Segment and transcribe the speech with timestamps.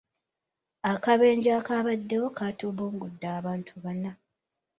[0.91, 4.11] Akabenje akabaddewo katugumbudde abantu bana.